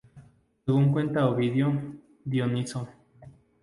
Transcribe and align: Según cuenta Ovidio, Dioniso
Según 0.65 0.91
cuenta 0.93 1.27
Ovidio, 1.27 1.79
Dioniso 2.25 2.89